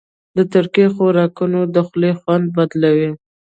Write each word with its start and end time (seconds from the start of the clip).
د 0.35 0.37
ترکي 0.53 0.85
خوراکونه 0.93 1.59
د 1.73 1.75
خولې 1.87 2.11
خوند 2.19 2.45
بدلوي. 2.55 3.09